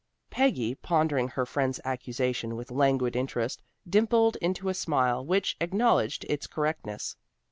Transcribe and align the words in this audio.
Peggy, 0.31 0.73
pondering 0.73 1.27
her 1.27 1.45
friend's 1.45 1.79
accusation 1.85 2.55
with 2.55 2.71
languid 2.71 3.15
interest, 3.15 3.61
dimpled 3.87 4.35
into 4.37 4.67
a 4.67 4.73
smile 4.73 5.23
which 5.23 5.55
acknowledged 5.61 6.25
its 6.27 6.47
correctness. 6.47 7.15